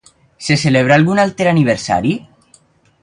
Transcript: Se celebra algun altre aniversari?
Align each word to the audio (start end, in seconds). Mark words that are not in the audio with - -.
Se 0.45 0.57
celebra 0.63 0.95
algun 1.01 1.21
altre 1.25 1.51
aniversari? 1.51 2.19